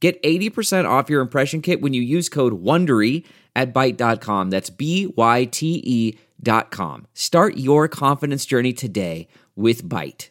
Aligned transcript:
Get 0.00 0.22
80% 0.22 0.88
off 0.88 1.10
your 1.10 1.20
impression 1.20 1.60
kit 1.60 1.80
when 1.80 1.92
you 1.92 2.02
use 2.02 2.28
code 2.28 2.62
WONDERY 2.62 3.24
at 3.56 3.74
Byte.com. 3.74 4.50
That's 4.50 4.70
B-Y-T-E 4.70 6.18
dot 6.40 6.70
com. 6.70 7.06
Start 7.14 7.56
your 7.56 7.88
confidence 7.88 8.46
journey 8.46 8.72
today 8.72 9.26
with 9.56 9.88
Byte. 9.88 10.28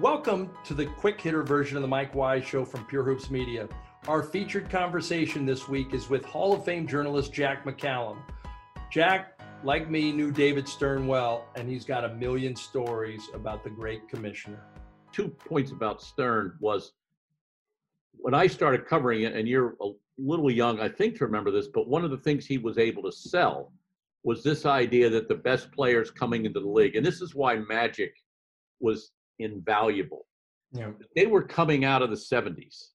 Welcome 0.00 0.50
to 0.66 0.74
the 0.74 0.86
quick 0.86 1.20
hitter 1.20 1.42
version 1.42 1.76
of 1.76 1.82
the 1.82 1.88
Mike 1.88 2.14
Wise 2.14 2.44
Show 2.44 2.64
from 2.64 2.84
Pure 2.84 3.02
Hoops 3.02 3.28
Media. 3.28 3.68
Our 4.06 4.22
featured 4.22 4.70
conversation 4.70 5.44
this 5.44 5.68
week 5.68 5.92
is 5.92 6.08
with 6.08 6.24
Hall 6.24 6.52
of 6.52 6.64
Fame 6.64 6.86
journalist 6.86 7.32
Jack 7.32 7.64
McCallum. 7.64 8.18
Jack, 8.88 9.40
like 9.64 9.90
me, 9.90 10.12
knew 10.12 10.30
David 10.30 10.68
Stern 10.68 11.08
well, 11.08 11.48
and 11.56 11.68
he's 11.68 11.84
got 11.84 12.04
a 12.04 12.14
million 12.14 12.54
stories 12.54 13.30
about 13.34 13.64
the 13.64 13.70
great 13.70 14.08
commissioner. 14.08 14.60
Two 15.12 15.28
points 15.28 15.72
about 15.72 16.00
Stern 16.00 16.52
was 16.60 16.92
when 18.18 18.34
I 18.34 18.46
started 18.46 18.86
covering 18.86 19.22
it, 19.22 19.34
and 19.34 19.46
you're 19.48 19.76
a 19.82 19.90
little 20.18 20.50
young, 20.50 20.80
I 20.80 20.88
think, 20.88 21.16
to 21.18 21.24
remember 21.24 21.50
this, 21.50 21.68
but 21.68 21.88
one 21.88 22.04
of 22.04 22.10
the 22.10 22.18
things 22.18 22.46
he 22.46 22.58
was 22.58 22.78
able 22.78 23.02
to 23.04 23.12
sell 23.12 23.72
was 24.24 24.42
this 24.42 24.66
idea 24.66 25.08
that 25.10 25.28
the 25.28 25.34
best 25.34 25.70
players 25.72 26.10
coming 26.10 26.46
into 26.46 26.60
the 26.60 26.68
league, 26.68 26.96
and 26.96 27.06
this 27.06 27.20
is 27.20 27.34
why 27.34 27.56
Magic 27.56 28.12
was 28.80 29.12
invaluable. 29.38 30.26
Yeah. 30.72 30.90
They 31.14 31.26
were 31.26 31.42
coming 31.42 31.84
out 31.84 32.02
of 32.02 32.10
the 32.10 32.16
70s. 32.16 32.88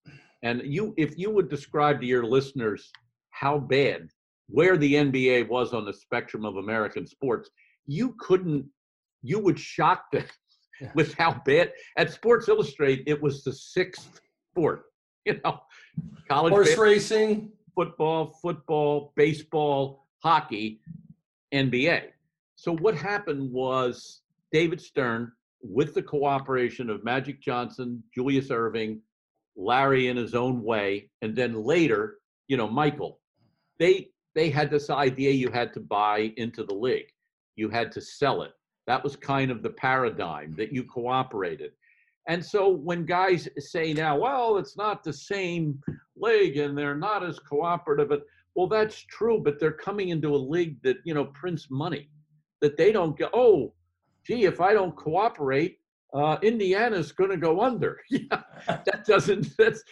And 0.43 0.61
you 0.65 0.93
if 0.97 1.17
you 1.17 1.29
would 1.29 1.49
describe 1.49 2.01
to 2.01 2.07
your 2.07 2.25
listeners 2.25 2.91
how 3.29 3.59
bad 3.59 4.09
where 4.47 4.75
the 4.75 4.93
NBA 4.95 5.47
was 5.47 5.71
on 5.73 5.85
the 5.85 5.93
spectrum 5.93 6.45
of 6.45 6.57
American 6.57 7.05
sports, 7.05 7.49
you 7.85 8.15
couldn't 8.19 8.65
you 9.21 9.39
would 9.39 9.59
shock 9.59 10.11
them 10.11 10.25
Yeah. 10.81 10.91
with 10.95 11.13
how 11.13 11.41
bad 11.45 11.71
at 11.97 12.11
Sports 12.11 12.49
Illustrated 12.49 13.07
it 13.07 13.21
was 13.21 13.43
the 13.43 13.53
sixth 13.53 14.19
sport. 14.51 14.85
You 15.25 15.39
know, 15.43 15.61
college 16.27 16.51
Horse 16.51 16.69
bas- 16.69 16.79
racing, 16.79 17.51
football, 17.75 18.35
football, 18.41 19.13
baseball, 19.15 20.07
hockey, 20.23 20.81
NBA. 21.53 22.05
So 22.55 22.75
what 22.75 22.95
happened 22.95 23.51
was 23.51 24.21
David 24.51 24.81
Stern, 24.81 25.31
with 25.61 25.93
the 25.93 26.01
cooperation 26.01 26.89
of 26.89 27.03
Magic 27.03 27.39
Johnson, 27.39 28.03
Julius 28.13 28.49
Erving, 28.49 28.99
Larry 29.55 30.07
in 30.07 30.17
his 30.17 30.33
own 30.33 30.63
way, 30.63 31.09
and 31.21 31.35
then 31.35 31.53
later, 31.63 32.17
you 32.47 32.57
know, 32.57 32.67
Michael, 32.67 33.19
they 33.79 34.09
they 34.33 34.49
had 34.49 34.71
this 34.71 34.89
idea 34.89 35.31
you 35.31 35.49
had 35.49 35.73
to 35.73 35.79
buy 35.79 36.33
into 36.37 36.63
the 36.63 36.73
league. 36.73 37.11
You 37.55 37.69
had 37.69 37.91
to 37.93 38.01
sell 38.01 38.43
it. 38.43 38.53
That 38.87 39.03
was 39.03 39.15
kind 39.15 39.51
of 39.51 39.61
the 39.61 39.69
paradigm 39.69 40.55
that 40.57 40.71
you 40.71 40.83
cooperated. 40.83 41.71
And 42.27 42.43
so 42.43 42.69
when 42.69 43.05
guys 43.05 43.49
say 43.57 43.93
now, 43.93 44.17
well, 44.17 44.57
it's 44.57 44.77
not 44.77 45.03
the 45.03 45.13
same 45.13 45.81
league 46.15 46.57
and 46.57 46.77
they're 46.77 46.95
not 46.95 47.25
as 47.25 47.39
cooperative, 47.39 48.11
well, 48.55 48.67
that's 48.67 48.99
true, 49.05 49.41
but 49.43 49.59
they're 49.59 49.71
coming 49.71 50.09
into 50.09 50.35
a 50.35 50.37
league 50.37 50.81
that, 50.83 50.97
you 51.03 51.13
know, 51.13 51.25
prints 51.25 51.67
money, 51.71 52.09
that 52.61 52.77
they 52.77 52.91
don't 52.91 53.17
go, 53.17 53.29
oh, 53.33 53.73
gee, 54.25 54.45
if 54.45 54.61
I 54.61 54.73
don't 54.73 54.95
cooperate, 54.95 55.79
uh, 56.13 56.37
Indiana's 56.43 57.11
going 57.11 57.29
to 57.29 57.37
go 57.37 57.61
under. 57.61 57.99
that 58.67 59.05
doesn't, 59.07 59.57
that's, 59.57 59.83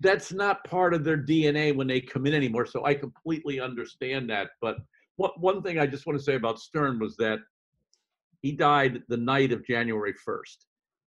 that's 0.00 0.32
not 0.32 0.64
part 0.64 0.94
of 0.94 1.04
their 1.04 1.16
DNA 1.16 1.74
when 1.74 1.86
they 1.86 2.00
come 2.00 2.26
in 2.26 2.34
anymore. 2.34 2.66
So 2.66 2.84
I 2.84 2.94
completely 2.94 3.60
understand 3.60 4.28
that. 4.30 4.50
But 4.60 4.78
one 5.16 5.62
thing 5.62 5.78
I 5.78 5.86
just 5.86 6.06
want 6.06 6.18
to 6.18 6.24
say 6.24 6.34
about 6.34 6.60
Stern 6.60 6.98
was 6.98 7.16
that 7.16 7.38
he 8.42 8.52
died 8.52 9.02
the 9.08 9.16
night 9.16 9.52
of 9.52 9.66
January 9.66 10.14
1st. 10.26 10.56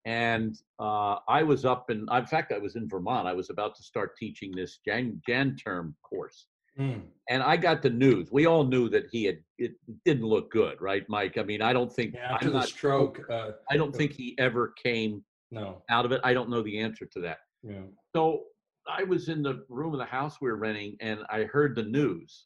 And 0.06 0.56
uh, 0.80 1.18
I 1.28 1.42
was 1.42 1.66
up 1.66 1.90
in, 1.90 2.06
in 2.12 2.26
fact, 2.28 2.52
I 2.52 2.60
was 2.60 2.76
in 2.76 2.88
Vermont. 2.88 3.28
I 3.28 3.34
was 3.34 3.50
about 3.50 3.76
to 3.76 3.84
start 3.84 4.16
teaching 4.18 4.52
this 4.56 4.80
Jan, 4.86 5.22
Jan 5.28 5.56
term 5.56 5.96
course. 6.08 6.46
Hmm. 6.78 7.00
And 7.30 7.42
I 7.42 7.58
got 7.58 7.82
the 7.82 7.90
news. 7.90 8.30
We 8.32 8.46
all 8.46 8.64
knew 8.66 8.90
that 8.90 9.06
he 9.12 9.24
had, 9.24 9.40
it 9.58 9.74
didn't 10.04 10.26
look 10.26 10.52
good, 10.52 10.80
right, 10.80 11.04
Mike? 11.08 11.38
I 11.38 11.44
mean, 11.44 11.62
I 11.62 11.74
don't 11.74 11.92
think, 11.92 12.14
Yeah, 12.14 12.34
after 12.34 12.48
I'm 12.48 12.54
the 12.54 12.60
not, 12.60 12.68
stroke. 12.68 13.22
Uh, 13.32 13.52
I 13.72 13.78
don't 13.78 13.96
think 13.96 14.12
he 14.12 14.36
ever 14.38 14.74
came 14.82 15.24
no. 15.52 15.82
out 15.90 16.06
of 16.06 16.12
it. 16.12 16.22
I 16.24 16.34
don't 16.34 16.50
know 16.50 16.62
the 16.62 16.80
answer 16.80 17.06
to 17.06 17.20
that. 17.22 17.38
Yeah. 17.64 17.82
So 18.16 18.44
I 18.88 19.04
was 19.04 19.30
in 19.30 19.42
the 19.42 19.66
room 19.70 19.94
of 19.94 20.00
the 20.00 20.06
house 20.06 20.38
we 20.40 20.50
were 20.50 20.58
renting 20.58 20.98
and 21.00 21.22
I 21.30 21.44
heard 21.44 21.76
the 21.76 21.84
news. 21.84 22.46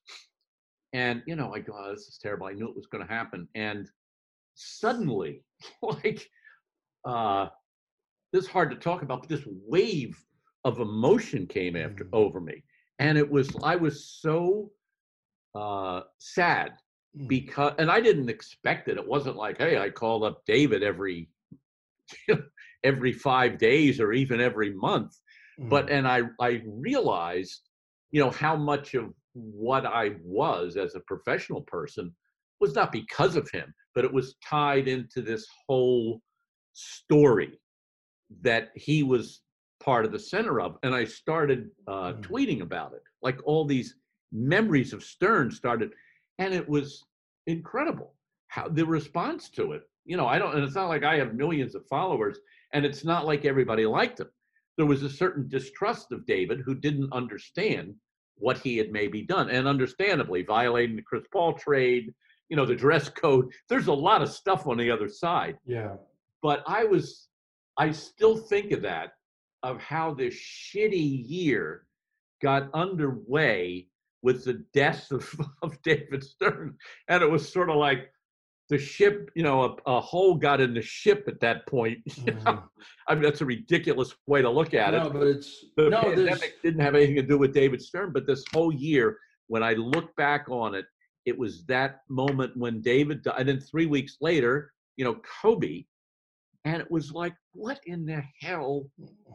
And, 0.93 1.23
you 1.25 1.35
know, 1.35 1.53
I 1.53 1.59
go, 1.59 1.73
oh, 1.77 1.91
this 1.91 2.07
is 2.07 2.19
terrible. 2.21 2.47
I 2.47 2.53
knew 2.53 2.69
it 2.69 2.75
was 2.75 2.87
going 2.87 3.05
to 3.05 3.13
happen. 3.13 3.47
And 3.55 3.89
suddenly, 4.55 5.43
like, 5.81 6.29
uh, 7.09 7.49
this 8.31 8.45
is 8.45 8.49
hard 8.49 8.69
to 8.71 8.77
talk 8.77 9.01
about, 9.01 9.21
but 9.21 9.29
this 9.29 9.47
wave 9.67 10.17
of 10.63 10.79
emotion 10.79 11.47
came 11.47 11.75
after 11.75 12.05
Mm. 12.05 12.13
over 12.13 12.39
me. 12.39 12.63
And 12.99 13.17
it 13.17 13.29
was, 13.29 13.55
I 13.63 13.75
was 13.75 14.05
so 14.21 14.71
uh, 15.55 16.01
sad 16.19 16.73
Mm. 17.17 17.27
because, 17.27 17.73
and 17.79 17.89
I 17.89 18.01
didn't 18.01 18.29
expect 18.29 18.87
it. 18.89 18.97
It 18.97 19.07
wasn't 19.07 19.37
like, 19.37 19.57
hey, 19.57 19.77
I 19.79 19.89
called 19.89 20.23
up 20.23 20.45
David 20.45 20.83
every, 20.83 21.29
every 22.83 23.13
five 23.13 23.57
days 23.57 23.99
or 23.99 24.13
even 24.13 24.39
every 24.41 24.73
month 24.73 25.13
but 25.69 25.85
Mm. 25.87 25.91
and 25.91 26.07
i 26.07 26.21
i 26.39 26.61
realized 26.65 27.69
you 28.11 28.21
know 28.21 28.31
how 28.31 28.55
much 28.55 28.95
of 28.95 29.13
what 29.33 29.85
i 29.85 30.11
was 30.23 30.77
as 30.77 30.95
a 30.95 30.99
professional 31.01 31.61
person 31.63 32.15
was 32.61 32.73
not 32.75 32.91
because 32.91 33.35
of 33.35 33.49
him 33.51 33.73
but 33.93 34.05
it 34.05 34.13
was 34.13 34.35
tied 34.43 34.87
into 34.87 35.21
this 35.21 35.45
whole 35.67 36.21
story 36.73 37.59
that 38.41 38.69
he 38.75 39.03
was 39.03 39.41
part 39.83 40.05
of 40.05 40.11
the 40.11 40.19
center 40.19 40.59
of 40.61 40.77
and 40.83 40.93
i 40.93 41.03
started 41.05 41.69
uh, 41.87 42.13
Mm. 42.13 42.21
tweeting 42.21 42.61
about 42.61 42.93
it 42.93 43.03
like 43.21 43.39
all 43.45 43.65
these 43.65 43.95
memories 44.31 44.93
of 44.93 45.03
stern 45.03 45.49
started 45.51 45.91
and 46.37 46.53
it 46.53 46.67
was 46.67 47.03
incredible 47.47 48.13
how 48.47 48.67
the 48.67 48.85
response 48.85 49.49
to 49.49 49.71
it 49.73 49.83
you 50.05 50.17
know 50.17 50.27
i 50.27 50.37
don't 50.37 50.53
and 50.55 50.63
it's 50.63 50.75
not 50.75 50.89
like 50.89 51.03
i 51.03 51.15
have 51.17 51.33
millions 51.33 51.73
of 51.75 51.85
followers 51.87 52.37
and 52.73 52.85
it's 52.85 53.03
not 53.03 53.25
like 53.25 53.45
everybody 53.45 53.85
liked 53.85 54.19
him 54.19 54.29
there 54.77 54.85
was 54.85 55.03
a 55.03 55.09
certain 55.09 55.45
distrust 55.49 56.13
of 56.13 56.25
David 56.25 56.61
who 56.65 56.73
didn't 56.73 57.11
understand 57.11 57.95
what 58.35 58.57
he 58.59 58.77
had 58.77 58.93
maybe 58.93 59.21
done, 59.21 59.49
and 59.49 59.67
understandably 59.67 60.41
violating 60.41 60.95
the 60.95 61.01
Chris 61.01 61.25
Paul 61.33 61.51
trade, 61.51 62.13
you 62.47 62.55
know, 62.55 62.65
the 62.65 62.77
dress 62.77 63.09
code. 63.09 63.51
There's 63.67 63.87
a 63.87 63.93
lot 63.93 64.21
of 64.21 64.29
stuff 64.31 64.67
on 64.67 64.77
the 64.77 64.89
other 64.89 65.09
side. 65.09 65.57
yeah. 65.65 65.95
But 66.41 66.63
I 66.67 66.83
was, 66.83 67.27
I 67.77 67.91
still 67.91 68.37
think 68.37 68.71
of 68.71 68.81
that, 68.83 69.13
of 69.63 69.79
how 69.79 70.13
this 70.13 70.35
shitty 70.35 71.23
year 71.27 71.85
got 72.41 72.69
underway 72.73 73.87
with 74.21 74.45
the 74.45 74.63
death 74.73 75.11
of, 75.11 75.33
of 75.61 75.81
David 75.81 76.23
Stern. 76.23 76.75
And 77.07 77.23
it 77.23 77.29
was 77.29 77.51
sort 77.51 77.69
of 77.69 77.77
like, 77.77 78.09
the 78.69 78.77
ship, 78.77 79.31
you 79.35 79.41
know, 79.41 79.63
a, 79.63 79.91
a 79.91 79.99
hole 79.99 80.35
got 80.35 80.61
in 80.61 80.75
the 80.75 80.81
ship 80.81 81.25
at 81.27 81.39
that 81.39 81.65
point. 81.65 81.97
You 82.25 82.33
know? 82.33 82.39
Mhm. 82.39 82.63
I 83.07 83.15
mean, 83.15 83.23
that's 83.23 83.41
a 83.41 83.45
ridiculous 83.45 84.13
way 84.27 84.41
to 84.43 84.49
look 84.49 84.75
at 84.75 84.93
it 84.93 84.97
No, 84.97 85.09
but 85.09 85.25
it's 85.25 85.65
the 85.75 85.89
no. 85.89 86.01
There's, 86.03 86.17
pandemic 86.17 86.61
didn't 86.61 86.81
have 86.81 86.93
anything 86.93 87.15
to 87.15 87.23
do 87.23 87.37
with 87.37 87.53
David 87.53 87.81
Stern, 87.81 88.11
but 88.13 88.27
this 88.27 88.43
whole 88.53 88.71
year, 88.71 89.17
when 89.47 89.63
I 89.63 89.73
look 89.73 90.15
back 90.15 90.45
on 90.49 90.75
it, 90.75 90.85
it 91.25 91.37
was 91.37 91.65
that 91.65 92.01
moment 92.09 92.55
when 92.55 92.81
David 92.81 93.23
died, 93.23 93.39
and 93.39 93.49
then 93.49 93.59
three 93.59 93.87
weeks 93.87 94.17
later, 94.21 94.71
you 94.97 95.03
know, 95.05 95.19
Kobe, 95.41 95.85
and 96.65 96.81
it 96.81 96.91
was 96.91 97.11
like, 97.11 97.33
what 97.53 97.79
in 97.85 98.05
the 98.05 98.23
hell 98.41 98.89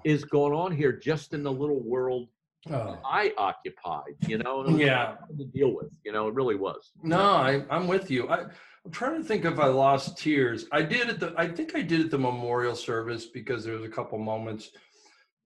is 0.05 0.25
going 0.25 0.53
on 0.53 0.73
here, 0.73 0.93
just 0.93 1.33
in 1.33 1.43
the 1.43 1.53
little 1.53 1.83
world 1.83 2.29
oh. 2.71 2.99
I 3.05 3.33
occupied? 3.39 4.15
You 4.27 4.39
know, 4.39 4.69
Yeah. 4.69 5.17
to 5.39 5.45
deal 5.47 5.75
with. 5.75 5.91
You 6.05 6.13
know, 6.13 6.29
it 6.29 6.35
really 6.35 6.57
was. 6.57 6.93
No, 7.03 7.21
I, 7.21 7.65
I'm 7.71 7.87
with 7.87 8.11
you. 8.11 8.29
I, 8.29 8.45
I'm 8.85 8.91
trying 8.91 9.21
to 9.21 9.27
think 9.27 9.45
if 9.45 9.59
I 9.59 9.67
lost 9.67 10.19
tears. 10.19 10.67
I 10.71 10.83
did 10.83 11.09
at 11.09 11.19
the. 11.19 11.35
I 11.39 11.49
think 11.49 11.75
I 11.75 11.81
did 11.81 12.03
at 12.03 12.11
the 12.11 12.19
memorial 12.19 12.75
service 12.75 13.27
because 13.27 13.65
there 13.65 13.75
was 13.75 13.85
a 13.85 13.89
couple 13.89 14.19
moments 14.19 14.71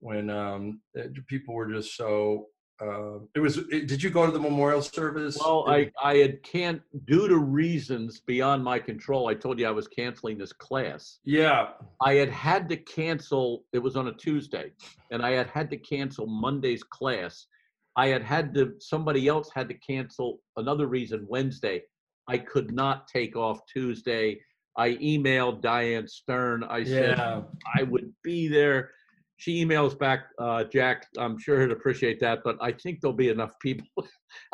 when 0.01 0.29
um, 0.29 0.81
people 1.27 1.55
were 1.55 1.71
just 1.71 1.95
so 1.95 2.47
uh, 2.81 3.19
it 3.35 3.39
was. 3.39 3.57
It, 3.57 3.87
did 3.87 4.01
you 4.01 4.09
go 4.09 4.25
to 4.25 4.31
the 4.31 4.39
memorial 4.39 4.81
service? 4.81 5.37
Well, 5.39 5.65
I 5.67 5.91
I 6.01 6.17
had 6.17 6.41
can't 6.43 6.81
due 7.05 7.27
to 7.27 7.37
reasons 7.37 8.21
beyond 8.21 8.63
my 8.63 8.79
control. 8.79 9.27
I 9.27 9.33
told 9.33 9.59
you 9.59 9.67
I 9.67 9.71
was 9.71 9.87
canceling 9.87 10.37
this 10.37 10.53
class. 10.53 11.19
Yeah. 11.25 11.69
I 12.01 12.13
had 12.13 12.29
had 12.29 12.69
to 12.69 12.77
cancel. 12.77 13.65
It 13.73 13.79
was 13.79 13.95
on 13.95 14.07
a 14.07 14.13
Tuesday, 14.13 14.71
and 15.11 15.21
I 15.21 15.31
had 15.31 15.47
had 15.47 15.69
to 15.71 15.77
cancel 15.77 16.25
Monday's 16.25 16.83
class. 16.83 17.47
I 17.97 18.07
had 18.07 18.23
had 18.23 18.53
to. 18.53 18.75
Somebody 18.79 19.27
else 19.27 19.49
had 19.53 19.67
to 19.69 19.75
cancel 19.75 20.39
another 20.55 20.87
reason 20.87 21.25
Wednesday. 21.27 21.83
I 22.27 22.37
could 22.37 22.71
not 22.71 23.07
take 23.07 23.35
off 23.35 23.59
Tuesday. 23.71 24.39
I 24.77 24.91
emailed 24.91 25.61
Diane 25.61 26.07
Stern. 26.07 26.63
I 26.63 26.85
said 26.85 27.17
Yeah. 27.17 27.41
I 27.75 27.83
would 27.83 28.13
be 28.23 28.47
there. 28.47 28.91
She 29.39 29.63
emails 29.63 29.97
back, 29.97 30.25
uh, 30.37 30.65
Jack. 30.65 31.07
I'm 31.17 31.39
sure 31.39 31.61
he'd 31.61 31.71
appreciate 31.71 32.19
that, 32.19 32.39
but 32.43 32.57
I 32.59 32.73
think 32.73 32.99
there'll 32.99 33.15
be 33.15 33.29
enough 33.29 33.57
people. 33.59 33.87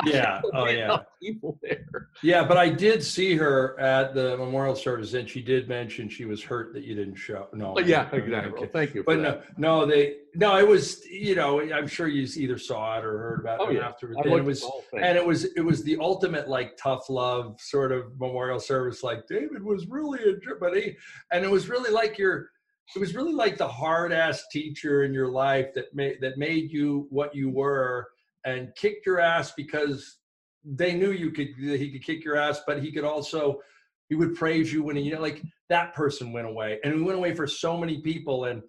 Yeah. 0.06 0.40
Oh, 0.54 0.70
yeah. 0.70 0.86
enough 0.86 1.06
people 1.22 1.60
there. 1.62 2.08
Yeah, 2.24 2.46
but 2.46 2.56
I 2.56 2.70
did 2.70 3.04
see 3.04 3.36
her 3.36 3.78
at 3.78 4.16
the 4.16 4.38
memorial 4.38 4.74
service, 4.74 5.14
and 5.16 5.30
she 5.30 5.42
did 5.42 5.68
mention 5.68 6.08
she 6.08 6.24
was 6.24 6.42
hurt 6.42 6.74
that 6.76 6.86
you 6.86 6.96
didn't 6.96 7.16
show. 7.18 7.50
No. 7.52 7.74
But 7.74 7.86
yeah, 7.86 8.06
okay. 8.08 8.20
exactly. 8.20 8.62
Well, 8.62 8.70
thank 8.72 8.96
you. 8.96 9.04
For 9.04 9.18
But 9.18 9.20
no, 9.20 9.42
no, 9.58 9.86
they 9.86 10.16
no. 10.34 10.56
It 10.58 10.66
was 10.66 11.06
you 11.06 11.36
know 11.36 11.60
I'm 11.60 11.88
sure 11.88 12.08
you 12.08 12.26
either 12.38 12.58
saw 12.58 13.00
it 13.00 13.04
or 13.04 13.18
heard 13.18 13.40
about 13.42 13.60
Oh, 13.60 13.68
it 13.70 13.76
yeah. 13.76 13.88
afterwards. 13.90 14.18
I 14.24 14.30
And 14.30 14.38
it 14.40 14.46
was 14.46 14.62
the 14.62 14.68
whole 14.68 14.84
thing. 14.92 15.02
and 15.04 15.18
it 15.18 15.26
was 15.26 15.44
it 15.44 15.62
was 15.62 15.84
the 15.84 15.98
ultimate 16.00 16.48
like 16.48 16.78
tough 16.78 17.10
love 17.10 17.60
sort 17.60 17.92
of 17.92 18.18
memorial 18.18 18.62
service. 18.62 19.04
Like 19.04 19.28
David 19.28 19.62
was 19.62 19.88
really 19.88 20.22
a 20.24 20.36
but 20.58 20.74
he 20.78 20.96
and 21.34 21.44
it 21.44 21.52
was 21.52 21.68
really 21.68 21.92
like 21.92 22.18
your 22.18 22.50
it 22.96 23.00
was 23.00 23.16
really 23.16 23.34
like 23.34 23.58
the 23.58 23.68
hard 23.68 24.12
ass 24.14 24.44
teacher 24.52 25.04
in 25.04 25.14
your 25.14 25.30
life 25.30 25.74
that 25.74 25.94
made 25.94 26.18
that 26.22 26.38
made 26.38 26.72
you 26.72 27.08
what 27.10 27.36
you 27.36 27.50
were 27.50 28.08
and 28.46 28.74
kicked 28.76 29.06
your 29.06 29.20
ass 29.20 29.54
because 29.58 30.18
they 30.64 30.96
knew 30.96 31.12
you 31.12 31.32
could 31.32 31.50
he 31.58 31.92
could 31.92 32.04
kick 32.04 32.24
your 32.24 32.38
ass, 32.38 32.62
but 32.66 32.82
he 32.82 32.92
could 32.92 33.04
also 33.04 33.62
he 34.10 34.16
would 34.16 34.36
praise 34.36 34.72
you 34.72 34.84
when 34.84 34.96
he, 34.96 35.04
you 35.04 35.14
know 35.14 35.22
like 35.22 35.42
that 35.70 35.94
person 35.94 36.32
went 36.32 36.48
away 36.48 36.80
and 36.84 36.94
we 36.94 37.02
went 37.02 37.18
away 37.18 37.34
for 37.34 37.48
so 37.48 37.78
many 37.78 38.02
people 38.02 38.46
and 38.46 38.62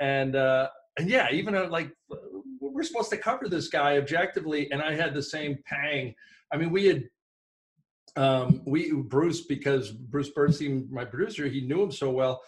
and 0.00 0.36
uh 0.36 0.68
and 0.98 1.08
yeah 1.08 1.28
even 1.32 1.54
uh, 1.54 1.68
like 1.68 1.90
we're 2.60 2.82
supposed 2.84 3.10
to 3.10 3.16
cover 3.16 3.48
this 3.48 3.68
guy 3.68 3.96
objectively 3.96 4.70
and 4.70 4.82
i 4.82 4.94
had 4.94 5.14
the 5.14 5.22
same 5.22 5.58
pang. 5.66 6.14
I 6.52 6.56
mean 6.56 6.70
we 6.70 6.86
had 6.86 7.04
um 8.16 8.62
we 8.64 8.92
bruce 8.92 9.42
because 9.42 9.90
bruce 9.90 10.30
bernstein 10.30 10.88
my 10.90 11.04
producer 11.04 11.48
he 11.48 11.62
knew 11.62 11.82
him 11.82 11.92
so 11.92 12.10
well 12.10 12.42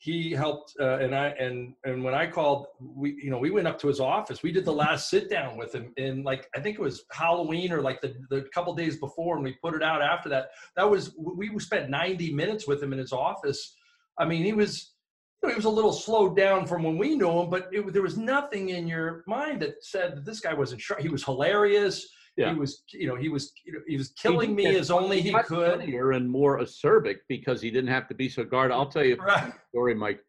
he 0.00 0.32
helped 0.32 0.74
uh, 0.80 0.96
and 0.96 1.14
i 1.14 1.28
and 1.38 1.74
and 1.84 2.02
when 2.02 2.14
i 2.14 2.26
called 2.26 2.66
we 2.80 3.14
you 3.22 3.30
know 3.30 3.38
we 3.38 3.50
went 3.50 3.68
up 3.68 3.78
to 3.78 3.86
his 3.86 4.00
office 4.00 4.42
we 4.42 4.50
did 4.50 4.64
the 4.64 4.72
last 4.72 5.10
sit 5.10 5.28
down 5.28 5.58
with 5.58 5.74
him 5.74 5.92
in 5.98 6.22
like 6.22 6.48
i 6.56 6.60
think 6.60 6.78
it 6.78 6.82
was 6.82 7.04
halloween 7.12 7.70
or 7.70 7.82
like 7.82 8.00
the, 8.00 8.14
the 8.30 8.46
couple 8.54 8.74
days 8.74 8.96
before 8.96 9.36
and 9.36 9.44
we 9.44 9.52
put 9.62 9.74
it 9.74 9.82
out 9.82 10.00
after 10.00 10.28
that 10.30 10.48
that 10.74 10.90
was 10.90 11.14
we 11.18 11.56
spent 11.58 11.90
90 11.90 12.32
minutes 12.32 12.66
with 12.66 12.82
him 12.82 12.94
in 12.94 12.98
his 12.98 13.12
office 13.12 13.76
i 14.18 14.24
mean 14.24 14.42
he 14.42 14.54
was 14.54 14.94
you 15.42 15.48
know, 15.48 15.54
he 15.54 15.56
was 15.56 15.66
a 15.66 15.70
little 15.70 15.92
slowed 15.92 16.34
down 16.34 16.66
from 16.66 16.82
when 16.82 16.98
we 16.98 17.16
knew 17.16 17.30
him, 17.30 17.48
but 17.48 17.68
it, 17.72 17.94
there 17.94 18.02
was 18.02 18.18
nothing 18.18 18.70
in 18.70 18.86
your 18.86 19.24
mind 19.26 19.62
that 19.62 19.82
said 19.82 20.16
that 20.16 20.26
this 20.26 20.38
guy 20.38 20.52
wasn't 20.52 20.82
sure. 20.82 20.98
He 21.00 21.08
was 21.08 21.24
hilarious. 21.24 22.06
Yeah. 22.36 22.52
He 22.52 22.58
was, 22.58 22.82
you 22.92 23.06
know, 23.06 23.16
he 23.16 23.28
was, 23.28 23.52
you 23.66 23.72
know, 23.72 23.80
he 23.86 23.96
was 23.96 24.10
killing 24.10 24.56
did 24.56 24.64
me 24.64 24.76
as 24.76 24.90
only 24.90 25.20
he 25.20 25.32
could. 25.44 25.80
and 25.80 26.30
more 26.30 26.58
acerbic 26.60 27.16
because 27.28 27.60
he 27.60 27.70
didn't 27.70 27.90
have 27.90 28.08
to 28.08 28.14
be 28.14 28.28
so 28.28 28.44
guarded. 28.44 28.74
I'll 28.74 28.88
tell 28.88 29.04
you 29.04 29.14
a 29.20 29.24
Right. 29.24 29.52
story, 29.68 29.94
Mike. 29.94 30.20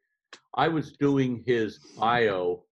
I 0.56 0.68
was 0.68 0.92
doing 0.94 1.44
his 1.46 1.78
bio. 1.98 2.64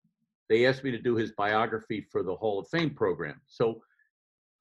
They 0.50 0.66
asked 0.66 0.84
me 0.84 0.92
to 0.92 0.98
do 1.00 1.16
his 1.16 1.32
biography 1.34 2.02
for 2.12 2.24
the 2.24 2.36
Hall 2.36 2.60
of 2.60 2.68
Fame 2.70 2.94
program. 2.96 3.40
So 3.48 3.82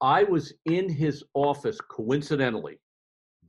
I 0.01 0.23
was 0.23 0.53
in 0.65 0.87
his 0.89 1.23
office 1.33 1.79
coincidentally 1.81 2.79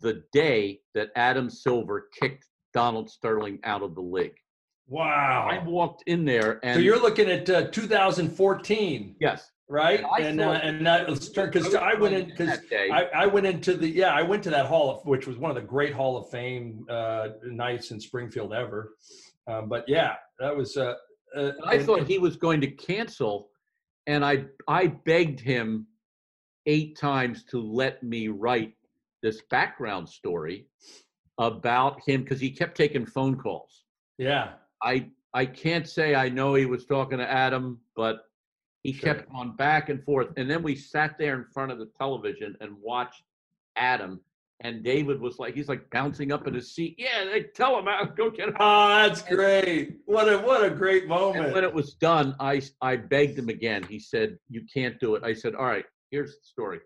the 0.00 0.24
day 0.32 0.80
that 0.94 1.10
Adam 1.14 1.50
Silver 1.50 2.08
kicked 2.18 2.46
Donald 2.72 3.10
Sterling 3.10 3.60
out 3.64 3.82
of 3.82 3.94
the 3.94 4.00
league. 4.00 4.34
Wow. 4.88 5.48
I 5.48 5.58
walked 5.64 6.02
in 6.06 6.24
there 6.24 6.58
and 6.64 6.74
So 6.76 6.80
you're 6.80 7.00
looking 7.00 7.30
at 7.30 7.48
uh, 7.48 7.68
2014, 7.70 9.16
yes, 9.20 9.50
right? 9.70 10.04
I 10.04 10.22
And 10.22 10.40
uh, 10.40 10.60
and 10.62 10.84
that 10.84 11.08
was 11.08 11.28
because 11.28 11.74
I 11.74 11.94
went 11.94 12.14
in 12.14 12.26
because. 12.26 12.58
I, 12.72 13.08
I 13.14 13.26
went 13.26 13.46
into 13.46 13.74
the 13.74 13.88
yeah 13.88 14.12
I 14.12 14.22
went 14.22 14.42
to 14.42 14.50
that 14.50 14.66
hall 14.66 14.90
of 14.90 15.06
which 15.06 15.26
was 15.26 15.38
one 15.38 15.50
of 15.50 15.54
the 15.54 15.66
great 15.66 15.94
Hall 15.94 16.18
of 16.18 16.28
Fame 16.28 16.84
uh, 16.90 17.28
nights 17.44 17.92
in 17.92 18.00
Springfield 18.00 18.52
ever. 18.52 18.94
Um, 19.46 19.68
but 19.68 19.84
yeah, 19.88 20.16
that 20.40 20.54
was. 20.54 20.76
Uh, 20.76 20.94
uh, 21.34 21.52
I 21.64 21.76
and- 21.76 21.86
thought 21.86 22.06
he 22.06 22.18
was 22.18 22.36
going 22.36 22.60
to 22.60 22.66
cancel, 22.66 23.48
and 24.06 24.24
I 24.24 24.44
I 24.68 24.88
begged 24.88 25.40
him 25.40 25.86
eight 26.66 26.98
times 26.98 27.44
to 27.44 27.60
let 27.60 28.02
me 28.02 28.28
write 28.28 28.74
this 29.22 29.40
background 29.50 30.08
story 30.08 30.66
about 31.38 32.00
him 32.06 32.22
because 32.22 32.40
he 32.40 32.50
kept 32.50 32.76
taking 32.76 33.06
phone 33.06 33.36
calls. 33.36 33.84
yeah. 34.18 34.52
I 34.82 35.08
I 35.34 35.44
can't 35.44 35.86
say 35.86 36.14
I 36.14 36.28
know 36.28 36.54
he 36.54 36.66
was 36.66 36.86
talking 36.86 37.18
to 37.18 37.30
Adam, 37.30 37.78
but 37.94 38.29
he 38.82 38.92
Sure. 38.92 39.14
kept 39.14 39.30
on 39.32 39.56
back 39.56 39.88
and 39.88 40.02
forth. 40.04 40.28
And 40.36 40.50
then 40.50 40.62
we 40.62 40.74
sat 40.74 41.18
there 41.18 41.34
in 41.36 41.44
front 41.52 41.72
of 41.72 41.78
the 41.78 41.90
television 41.98 42.56
and 42.60 42.74
watched 42.80 43.22
Adam. 43.76 44.20
And 44.62 44.82
David 44.84 45.20
was 45.20 45.38
like, 45.38 45.54
he's 45.54 45.68
like 45.70 45.88
bouncing 45.90 46.32
up 46.32 46.46
in 46.46 46.52
his 46.52 46.74
seat. 46.74 46.94
Yeah, 46.98 47.24
they 47.24 47.44
tell 47.44 47.78
him 47.78 47.88
out, 47.88 48.14
go 48.14 48.30
get 48.30 48.48
him. 48.48 48.56
Oh, 48.60 48.88
that's 48.88 49.22
great! 49.22 50.00
What 50.04 50.30
a 50.30 50.36
what 50.38 50.62
a 50.62 50.68
great 50.70 51.04
And 51.04 51.52
when 51.52 51.64
it 51.64 51.72
was 51.72 51.94
done, 51.94 52.36
I 52.38 52.60
I 52.82 52.96
begged 52.96 53.38
him 53.38 53.48
again. 53.48 53.82
He 53.84 53.98
said, 53.98 54.38
"You 54.50 54.62
can't 54.72 55.00
do 55.00 55.14
it." 55.14 55.24
I 55.24 55.32
said, 55.32 55.54
"All 55.54 55.64
right, 55.64 55.86
here's 56.10 56.32
the 56.38 56.44
story. 56.44 56.80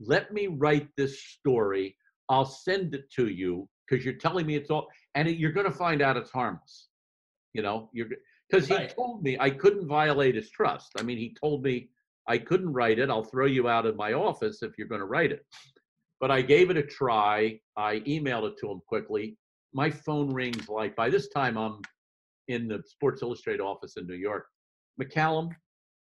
Let 0.00 0.32
me 0.32 0.48
write 0.48 0.88
this 0.96 1.22
story. 1.22 1.96
I'll 2.28 2.44
send 2.44 2.94
it 2.94 3.08
to 3.12 3.28
you 3.28 3.68
because 3.88 4.04
you're 4.04 4.14
telling 4.14 4.46
me 4.46 4.56
it's 4.56 4.70
all, 4.70 4.88
and 5.14 5.28
you're 5.28 5.52
going 5.52 5.66
to 5.70 5.76
find 5.76 6.02
out 6.02 6.16
it's 6.16 6.30
harmless. 6.30 6.88
You 7.52 7.62
know, 7.62 7.90
you're 7.92 8.08
because 8.50 8.66
he 8.66 8.74
Right. 8.74 8.90
told 8.94 9.22
me 9.22 9.36
I 9.38 9.50
couldn't 9.50 9.86
violate 9.86 10.34
his 10.34 10.50
trust. 10.50 10.92
I 10.98 11.02
mean, 11.02 11.18
he 11.18 11.34
told 11.40 11.62
me 11.62 11.88
I 12.28 12.38
couldn't 12.38 12.72
write 12.72 12.98
it. 12.98 13.10
I'll 13.10 13.24
throw 13.24 13.46
you 13.46 13.68
out 13.68 13.86
of 13.86 13.96
my 13.96 14.12
office 14.12 14.62
if 14.62 14.76
you're 14.76 14.88
going 14.88 15.00
to 15.00 15.06
write 15.06 15.32
it. 15.32 15.44
But 16.20 16.30
I 16.30 16.42
gave 16.42 16.70
it 16.70 16.76
a 16.76 16.82
try. 16.82 17.60
I 17.76 18.00
emailed 18.00 18.48
it 18.50 18.58
to 18.60 18.70
him 18.70 18.80
quickly. 18.86 19.36
My 19.72 19.90
phone 19.90 20.32
rings 20.32 20.68
like 20.68 20.94
by 20.96 21.08
this 21.10 21.28
time 21.28 21.56
I'm 21.56 21.80
in 22.48 22.66
the 22.68 22.82
Sports 22.86 23.22
Illustrated 23.22 23.60
office 23.62 23.96
in 23.96 24.06
New 24.06 24.14
York. 24.16 24.46
McCallum, 25.00 25.50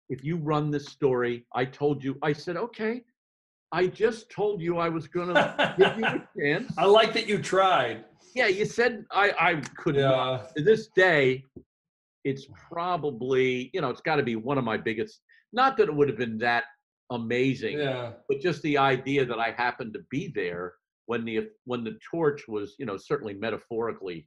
if 0.08 0.24
you 0.24 0.36
run 0.36 0.70
this 0.70 0.86
story, 0.86 1.46
I 1.54 1.64
told 1.64 2.02
you, 2.04 2.18
I 2.22 2.32
said, 2.32 2.56
okay. 2.56 3.02
I 3.72 3.86
just 3.86 4.30
told 4.30 4.60
you 4.60 4.78
I 4.78 4.88
was 4.88 5.08
going 5.08 5.28
to 5.34 5.74
give 5.78 5.98
you 5.98 6.04
a 6.04 6.28
chance. 6.38 6.72
I 6.78 6.84
like 6.84 7.12
that 7.14 7.26
you 7.26 7.40
tried. 7.40 8.04
Yeah, 8.34 8.46
you 8.48 8.66
said 8.66 9.04
I, 9.10 9.32
I 9.40 9.54
could 9.76 9.96
not. 9.96 10.40
Yeah. 10.42 10.46
To 10.56 10.62
this 10.62 10.88
day, 10.94 11.44
it's 12.24 12.46
probably, 12.70 13.70
you 13.72 13.80
know, 13.80 13.90
it's 13.90 14.00
got 14.00 14.16
to 14.16 14.22
be 14.22 14.36
one 14.36 14.58
of 14.58 14.64
my 14.64 14.76
biggest, 14.76 15.20
not 15.52 15.76
that 15.76 15.88
it 15.88 15.94
would 15.94 16.08
have 16.08 16.18
been 16.18 16.38
that 16.38 16.64
amazing, 17.10 17.78
Yeah. 17.78 18.12
but 18.28 18.40
just 18.40 18.62
the 18.62 18.78
idea 18.78 19.24
that 19.26 19.38
I 19.38 19.50
happened 19.50 19.92
to 19.94 20.00
be 20.10 20.32
there 20.34 20.74
when 21.06 21.24
the 21.24 21.48
when 21.66 21.84
the 21.84 21.98
torch 22.10 22.48
was, 22.48 22.74
you 22.78 22.86
know, 22.86 22.96
certainly 22.96 23.34
metaphorically 23.34 24.24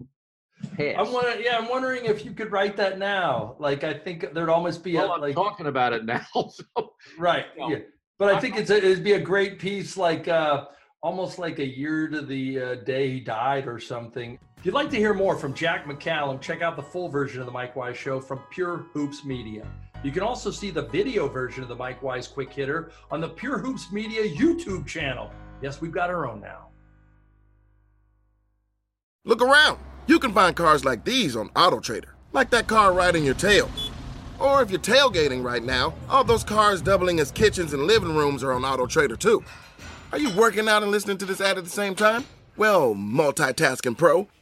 passed. 0.77 0.99
I'm 0.99 1.11
wondering. 1.11 1.43
Yeah, 1.43 1.57
I'm 1.57 1.69
wondering 1.69 2.05
if 2.05 2.23
you 2.23 2.31
could 2.31 2.51
write 2.51 2.77
that 2.77 2.99
now. 2.99 3.55
Like, 3.59 3.83
I 3.83 3.93
think 3.95 4.31
there'd 4.33 4.49
almost 4.49 4.83
be 4.83 4.93
well, 4.93 5.11
a 5.11 5.15
I'm 5.15 5.21
like 5.21 5.33
talking 5.35 5.65
about 5.65 5.93
it 5.93 6.05
now. 6.13 6.21
So 6.33 6.93
right. 7.17 7.45
Yeah. 7.57 7.79
But 8.19 8.33
I 8.33 8.37
I- 8.37 8.39
think 8.39 8.57
it's 8.57 8.69
a, 8.69 8.77
it'd 8.77 9.03
be 9.03 9.13
a 9.13 9.19
great 9.19 9.57
piece, 9.57 9.97
like 9.97 10.27
uh, 10.27 10.65
almost 11.01 11.39
like 11.39 11.57
a 11.59 11.65
year 11.67 12.07
to 12.09 12.21
the 12.21 12.59
uh, 12.59 12.75
day 12.75 13.11
he 13.11 13.19
died 13.21 13.67
or 13.67 13.79
something. 13.79 14.37
If 14.57 14.65
you'd 14.65 14.73
like 14.73 14.89
to 14.89 14.97
hear 14.97 15.13
more 15.13 15.35
from 15.35 15.53
Jack 15.53 15.85
McCallum, 15.85 16.41
check 16.41 16.63
out 16.63 16.75
the 16.75 16.81
full 16.81 17.09
version 17.09 17.39
of 17.39 17.45
the 17.45 17.51
Mike 17.51 17.75
Wise 17.75 17.95
Show 17.95 18.19
from 18.19 18.39
Pure 18.49 18.87
Hoops 18.91 19.23
Media. 19.23 19.67
You 20.03 20.11
can 20.11 20.23
also 20.23 20.49
see 20.49 20.71
the 20.71 20.81
video 20.81 21.27
version 21.27 21.61
of 21.61 21.69
the 21.69 21.75
Mike 21.75 22.01
Wise 22.01 22.27
Quick 22.27 22.51
Hitter 22.51 22.91
on 23.11 23.21
the 23.21 23.29
Pure 23.29 23.59
Hoops 23.59 23.91
Media 23.91 24.23
YouTube 24.27 24.87
channel. 24.87 25.31
Yes, 25.61 25.79
we've 25.79 25.91
got 25.91 26.09
our 26.09 26.27
own 26.27 26.41
now. 26.41 26.69
Look 29.25 29.43
around. 29.43 29.77
You 30.07 30.17
can 30.17 30.33
find 30.33 30.55
cars 30.55 30.83
like 30.83 31.05
these 31.05 31.35
on 31.35 31.49
AutoTrader, 31.49 32.09
like 32.33 32.49
that 32.49 32.65
car 32.65 32.93
riding 32.93 33.23
your 33.23 33.35
tail. 33.35 33.69
Or 34.39 34.63
if 34.63 34.71
you're 34.71 34.79
tailgating 34.79 35.43
right 35.43 35.63
now, 35.63 35.93
all 36.09 36.23
those 36.23 36.43
cars 36.43 36.81
doubling 36.81 37.19
as 37.19 37.29
kitchens 37.29 37.73
and 37.73 37.83
living 37.83 38.15
rooms 38.15 38.43
are 38.43 38.53
on 38.53 38.63
AutoTrader 38.63 39.19
too. 39.19 39.43
Are 40.11 40.17
you 40.17 40.31
working 40.31 40.67
out 40.67 40.81
and 40.81 40.91
listening 40.91 41.19
to 41.19 41.25
this 41.25 41.41
ad 41.41 41.59
at 41.59 41.63
the 41.63 41.69
same 41.69 41.93
time? 41.93 42.25
Well, 42.55 42.95
multitasking 42.95 43.97
pro, 43.97 44.27